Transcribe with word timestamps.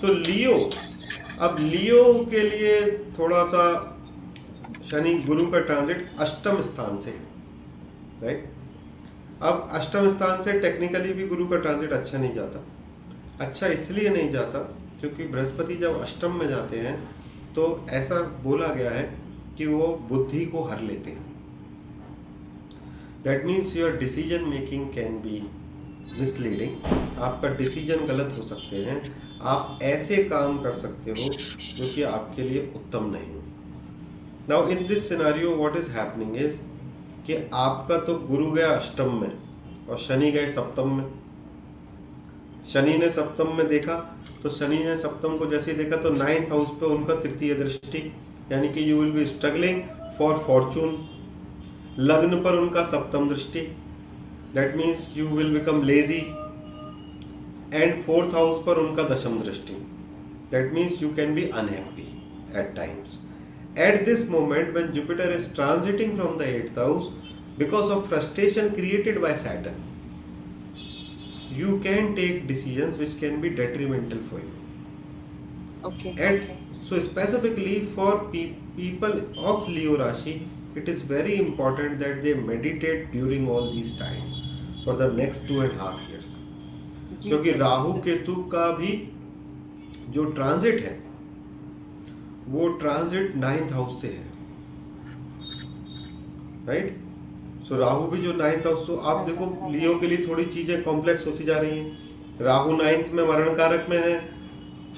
सो 0.00 0.12
लियो 0.14 0.54
अब 1.40 1.56
लियो 1.60 2.02
के 2.30 2.40
लिए 2.40 2.80
थोड़ा 3.18 3.42
सा 3.44 3.64
शनि 4.90 5.14
गुरु 5.18 5.46
का 5.46 5.60
ट्रांजिट 5.60 6.08
अष्टम 6.18 6.60
स्थान 6.62 6.98
से 6.98 7.10
राइट 8.22 8.44
अब 9.42 9.68
अष्टम 9.72 10.08
स्थान 10.08 10.42
से 10.42 10.58
टेक्निकली 10.60 11.12
भी 11.12 11.26
गुरु 11.28 11.46
का 11.48 11.56
ट्रांजिट 11.56 11.92
अच्छा 11.92 12.18
नहीं 12.18 12.34
जाता। 12.34 12.64
अच्छा 13.40 13.66
इसलिए 13.66 14.08
नहीं 14.08 14.30
जाता 14.30 14.58
क्योंकि 15.00 15.24
बृहस्पति 15.24 15.74
जब 15.76 16.00
अष्टम 16.02 16.32
में 16.34 16.48
जाते 16.48 16.78
हैं 16.78 16.96
तो 17.54 17.66
ऐसा 17.90 18.20
बोला 18.42 18.66
गया 18.74 18.90
है 18.90 19.02
कि 19.58 19.66
वो 19.66 19.86
बुद्धि 20.08 20.44
को 20.46 20.62
हर 20.62 20.80
लेते 20.80 21.10
हैं। 21.10 21.26
That 23.24 23.44
means 23.44 23.76
your 23.76 23.96
decision 23.96 24.44
making 24.48 24.88
can 24.92 25.18
be 25.18 25.38
misleading 26.18 27.20
आपका 27.20 27.48
डिसीज़न 27.56 28.06
गलत 28.06 28.34
हो 28.38 28.42
सकते 28.44 28.84
हैं। 28.84 29.00
आप 29.44 29.78
ऐसे 29.82 30.16
काम 30.24 30.58
कर 30.58 30.74
सकते 30.76 31.10
हो 31.10 31.32
जो 31.76 31.88
कि 31.94 32.02
आपके 32.04 32.42
लिए 32.42 32.72
उत्तम 32.76 33.10
नहीं 33.12 33.34
हो। 33.34 33.42
Now 34.48 34.68
in 34.68 34.86
this 34.86 35.08
scenario 35.08 35.54
what 35.56 35.76
is 35.76 35.90
happening 35.90 36.36
is 36.36 36.60
कि 37.26 37.34
आपका 37.56 37.98
तो 38.00 38.14
गुरु 38.28 38.50
गया 38.50 38.68
अष्टम 38.70 39.14
में 39.14 39.32
और 39.88 39.98
शनि 39.98 40.30
गए 40.30 40.46
सप्तम 40.48 40.96
में। 40.96 41.04
शनि 42.72 42.96
ने 42.98 43.10
सप्तम 43.10 43.56
में 43.56 43.66
देखा 43.68 43.94
तो 44.42 44.50
शनि 44.50 44.78
ने 44.78 44.96
सप्तम 44.96 45.36
को 45.38 45.46
जैसे 45.46 45.72
देखा 45.72 45.96
तो 45.96 46.10
नाइन्थ 46.10 46.50
हाउस 46.50 46.68
पे 46.80 46.86
उनका 46.86 47.14
तृतीय 47.14 47.54
दृष्टि, 47.54 47.98
यानी 48.52 48.68
कि 48.68 48.90
you 48.90 49.00
will 49.00 49.10
be 49.12 49.26
struggling 49.26 49.82
for 50.18 50.38
fortune 50.46 50.98
लग्न 52.00 52.42
पर 52.42 52.58
उनका 52.58 52.82
सप्तम 52.86 53.28
दृष्टि। 53.28 53.60
That 54.55 54.75
means 54.75 55.09
you 55.17 55.27
will 55.27 55.53
become 55.53 55.83
lazy 55.83 56.19
and 57.73 58.03
fourth 58.05 58.33
house 58.35 58.63
पर 58.65 58.77
उनका 58.79 59.03
दशम 59.15 59.39
दृष्टि 59.43 59.73
that 60.51 60.73
means 60.73 61.01
you 61.01 61.13
can 61.15 61.33
be 61.35 61.47
unhappy 61.61 62.07
at 62.59 62.75
times 62.75 63.17
at 63.85 64.03
this 64.05 64.29
moment 64.29 64.75
when 64.75 64.91
Jupiter 64.95 65.31
is 65.37 65.53
transiting 65.55 66.15
from 66.17 66.37
the 66.37 66.41
eighth 66.41 66.77
house 66.79 67.09
because 67.59 67.91
of 67.91 68.07
frustration 68.09 68.69
created 68.75 69.21
by 69.23 69.33
Saturn, 69.35 69.81
you 71.51 71.79
can 71.79 72.15
take 72.15 72.47
decisions 72.47 72.97
which 72.97 73.15
can 73.19 73.41
be 73.41 73.49
detrimental 73.49 74.21
for 74.29 74.39
you. 74.39 74.53
Okay. 75.83 76.11
And 76.11 76.41
okay. 76.41 76.57
so 76.83 76.99
specifically 76.99 77.75
for 77.95 78.11
pe- 78.31 78.53
people 78.77 79.21
of 79.51 79.67
Leo 79.69 79.97
Rashi, 79.97 80.47
it 80.75 80.89
is 80.89 81.01
very 81.01 81.37
important 81.37 81.99
that 81.99 82.23
they 82.23 82.33
meditate 82.33 83.11
during 83.11 83.49
all 83.49 83.71
these 83.71 83.93
time 83.93 84.36
For 84.88 84.98
the 84.98 85.12
next 85.16 85.48
two 85.48 85.62
and 85.62 85.72
half 85.80 86.10
years 86.10 86.36
क्योंकि 87.22 87.52
राहु 87.58 87.92
केतु 88.02 88.34
का 88.52 88.70
भी 88.72 88.90
जो 90.10 90.24
transit 90.32 90.80
है 90.84 90.92
वो 92.48 92.68
transit 92.78 93.36
ninth 93.36 93.72
house 93.72 94.00
से 94.02 94.08
है। 94.08 94.26
Right 96.68 96.96
so 97.68 97.74
so, 97.74 97.80
Rahu 97.80 98.06
भी 98.06 98.22
जो 98.22 98.32
नाइन्थ 98.32 98.66
हाउस 98.66 98.86
तो 98.86 98.96
आप 98.96 99.26
देखो 99.26 99.70
लियो 99.72 99.98
के 99.98 100.06
लिए 100.06 100.26
थोड़ी 100.28 100.44
चीज़ें 100.46 100.82
कॉम्प्लेक्स 100.84 101.26
होती 101.26 101.44
जा 101.44 101.58
रही 101.58 101.78
हैं। 101.78 101.86
राहु 102.40 102.76
नाइन्थ 102.76 103.12
में 103.12 103.22
मरण 103.28 103.54
कारक 103.56 103.86
में 103.90 103.98
है 103.98 104.14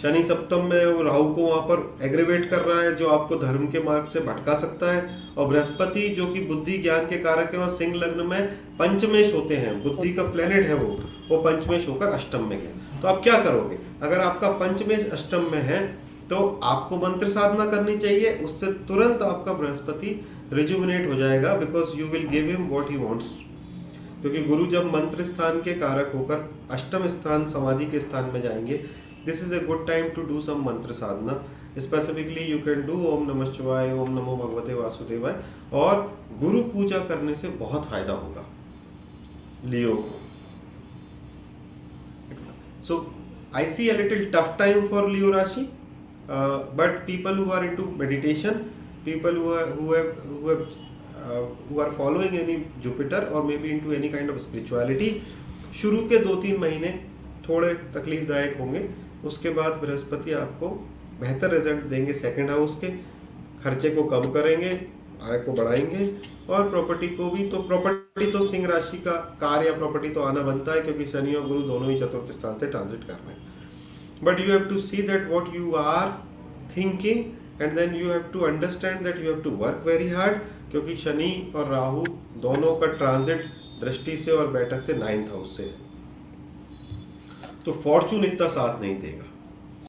शनि 0.02 0.22
सप्तम 0.22 0.64
में 0.64 0.84
वो 0.86 1.02
राहु 1.02 1.24
को 1.34 1.42
वहाँ 1.42 1.60
पर 1.62 2.06
एग्रीवेट 2.06 2.48
कर 2.50 2.60
रहा 2.60 2.80
है, 2.82 2.94
जो 2.96 3.08
आपको 3.08 3.36
धर्म 3.36 3.66
के 3.66 3.80
मार्ग 3.80 4.04
से 4.04 4.20
भटका 4.20 4.54
सकता 4.54 4.92
है। 4.92 5.08
और 5.38 5.46
बृहस्पति, 5.48 6.08
जो 6.08 6.26
कि 6.26 6.40
बुद्धि 6.40 6.78
ज्ञान 6.78 7.06
के 7.06 7.18
कारक 7.18 7.54
है, 7.54 7.60
और 7.60 7.70
सिंह 7.70 7.94
लग्न 7.94 8.26
में 8.26 8.46
पंचमेश 8.78 9.34
होते 9.34 9.56
हैं। 9.56 9.82
बुद्धि 9.82 10.12
का 10.12 10.22
प्लेनेट 10.22 10.66
है 10.66 10.74
वो 10.74 10.96
वो 11.30 11.42
पंचमेश 11.42 11.88
होकर 11.88 12.06
अष्टम 12.06 12.48
में 12.48 12.60
गया। 12.62 13.00
तो 13.00 13.08
आप 13.08 13.20
क्या 13.22 13.38
करोगे? 13.40 13.78
अगर 14.02 14.20
आपका 14.20 14.50
पंचमेश 14.50 15.10
अष्टम 15.12 15.50
में 15.52 15.60
है 15.62 15.80
तो 16.30 16.60
आपको 16.64 16.96
मंत्र 16.96 17.28
साधना 17.28 17.66
करनी 17.66 17.96
चाहिए। 17.98 18.32
उससे 18.44 18.66
तुरंत 18.88 19.22
आपका 19.22 19.52
बृहस्पति 19.52 20.20
रिजुमिनेट 20.52 21.08
हो 21.12 21.18
जाएगा 21.18 21.54
because 21.54 21.96
you 21.98 22.06
will 22.06 22.26
give 22.28 22.46
him 22.46 22.66
what 22.66 22.90
he 22.90 22.96
wants 22.96 23.26
क्योंकि 24.20 24.42
गुरु 24.44 24.66
जब 24.66 24.86
मंत्र 24.86 25.24
स्थान 25.24 25.60
के 25.60 25.74
कारक 25.74 26.12
होकर 26.14 26.50
अष्टम 26.70 27.06
स्थान, 27.08 27.46
समाधि 27.46 27.84
के 27.84 28.00
स्थान 28.00 28.30
में 28.34 28.42
जाएँगे 28.42 28.80
this 29.26 29.42
is 29.42 29.54
a 29.54 29.58
good 29.66 29.86
time 29.86 30.08
to 30.10 30.22
do 30.24 30.40
some 30.42 30.62
mantra 30.64 30.92
sadhana 30.94 31.32
specifically 31.78 32.44
you 32.44 32.58
can 32.60 32.86
do 32.86 32.92
Om 33.06 33.30
Namah 33.30 33.44
Shivaya 33.52 33.92
Om 33.94 34.10
Namo 34.10 34.36
भगवते 34.36 34.74
वासुदेवाय 34.74 35.34
और 35.80 36.18
गुरु 36.40 36.62
पूजा 36.70 36.98
करने 37.08 37.34
से 37.34 37.48
बहुत 37.58 37.86
फ़ायदा 37.88 38.14
होगा 38.14 38.44
लियो 39.66 39.94
को। 39.96 40.20
So 42.82 43.14
I 43.56 43.66
see 43.66 43.88
a 43.88 43.96
little 43.96 44.30
tough 44.34 44.54
time 44.58 44.86
for 44.88 45.08
Leo 45.10 45.30
rashi 45.30 45.60
but 46.78 46.98
people 47.06 47.36
who 47.38 47.50
are 47.52 47.64
into 47.76 47.84
meditation 47.98 48.50
people 49.04 49.36
who 49.36 49.50
are 51.80 51.90
following 51.98 52.34
any 52.34 52.56
Jupiter 52.82 53.24
और 53.24 53.42
maybe 53.58 53.68
into 53.80 53.92
any 53.92 54.08
kind 54.08 54.30
of 54.30 54.38
spirituality 54.38 55.22
शुरू 55.80 55.98
के 56.08 56.18
दो 56.20 56.34
तीन 56.42 56.60
महीने 56.60 56.88
थोड़े 57.48 57.74
तकलीफदायक 57.94 58.56
होंगे। 58.60 58.78
उसके 59.24 59.50
बाद 59.50 59.72
बृहस्पति 59.82 60.32
आपको 60.34 60.68
बेहतर 61.20 61.50
रिज़ल्ट 61.50 61.84
देंगे 61.84 62.12
सेकंड 62.14 62.50
हाउस 62.50 62.78
के। 62.80 62.88
खर्चे 63.64 63.90
को 63.90 64.02
कम 64.04 64.30
करेंगे, 64.32 64.70
आय 65.22 65.38
को 65.38 65.52
बढ़ाएँगे 65.52 66.10
और 66.50 66.68
प्रॉपर्टी 66.70 67.08
को 67.08 67.30
भी। 67.30 67.48
तो 67.48 67.62
प्रॉपर्टी 67.62 68.30
तो 68.32 68.42
सिंह 68.44 68.66
राशि 68.66 68.98
का 68.98 69.12
कार 69.40 69.66
या 69.66 69.72
प्रॉपर्टी 69.72 70.08
तो 70.08 70.22
आना 70.22 70.42
बनता 70.42 70.72
है 70.72 70.80
क्योंकि 70.80 71.06
शनि 71.06 71.34
और 71.34 71.46
गुरु 71.48 71.62
दोनों 71.62 71.90
ही 71.90 71.98
चतुर्थ 71.98 72.32
स्थान 72.32 72.58
से 72.58 72.66
ट्रांजिट 72.66 73.04
कर 73.04 73.12
रहे 73.14 73.34
हैं। 73.34 74.24
But 74.24 74.40
you 74.40 74.46
have 74.46 74.64
to 74.64 74.80
see 74.80 75.02
that 75.02 75.28
what 75.30 75.54
you 75.56 75.72
are 75.74 76.10
thinking 76.76 77.62
and 77.62 77.78
then 77.78 77.94
you 77.94 78.08
have 78.08 78.22
to 78.32 78.40
understand 78.40 79.02
that 79.04 79.18
you 79.18 79.32
have 79.32 79.42
to 79.42 79.50
work 79.56 79.82
very 79.86 80.08
hard 80.08 80.40
क्योंकि 80.70 80.96
शनि 80.96 81.30
और 81.56 81.68
राहु 81.68 82.04
दोनों 82.42 82.74
का 82.76 82.86
ट्रांजिट 82.86 83.44
दृष्टि 83.80 84.16
से 84.16 84.30
और 84.30 84.46
बैठक 84.52 84.80
से 84.80 84.94
नाइन्थ 84.94 85.30
हाउस 85.30 85.56
से 85.56 85.62
है। 85.62 85.89
तो 87.66 87.72
फॉर्चून 87.72 88.24
इतना 88.24 88.48
साथ 88.48 88.80
नहीं 88.80 89.00
देगा। 89.00 89.29